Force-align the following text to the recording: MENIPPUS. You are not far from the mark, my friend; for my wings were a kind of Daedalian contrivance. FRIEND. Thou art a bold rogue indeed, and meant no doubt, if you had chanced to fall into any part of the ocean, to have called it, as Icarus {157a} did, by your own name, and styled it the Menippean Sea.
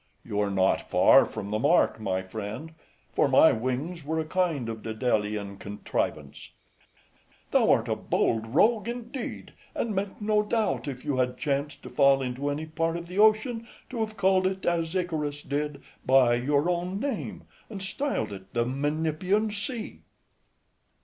MENIPPUS. 0.23 0.29
You 0.31 0.39
are 0.41 0.49
not 0.49 0.89
far 0.89 1.25
from 1.27 1.51
the 1.51 1.59
mark, 1.59 1.99
my 1.99 2.23
friend; 2.23 2.71
for 3.11 3.27
my 3.27 3.51
wings 3.51 4.03
were 4.03 4.19
a 4.19 4.25
kind 4.25 4.67
of 4.67 4.81
Daedalian 4.81 5.57
contrivance. 5.59 6.49
FRIEND. 6.79 7.51
Thou 7.67 7.71
art 7.71 7.87
a 7.87 7.95
bold 7.95 8.47
rogue 8.47 8.87
indeed, 8.87 9.53
and 9.75 9.93
meant 9.93 10.19
no 10.19 10.41
doubt, 10.41 10.87
if 10.87 11.05
you 11.05 11.17
had 11.17 11.37
chanced 11.37 11.83
to 11.83 11.91
fall 11.91 12.23
into 12.23 12.49
any 12.49 12.65
part 12.65 12.97
of 12.97 13.05
the 13.05 13.19
ocean, 13.19 13.67
to 13.91 13.99
have 13.99 14.17
called 14.17 14.47
it, 14.47 14.65
as 14.65 14.95
Icarus 14.95 15.43
{157a} 15.43 15.49
did, 15.49 15.83
by 16.03 16.33
your 16.33 16.67
own 16.67 16.99
name, 16.99 17.43
and 17.69 17.79
styled 17.83 18.33
it 18.33 18.51
the 18.55 18.65
Menippean 18.65 19.51
Sea. 19.51 19.99